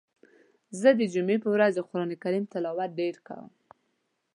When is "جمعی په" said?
1.13-1.49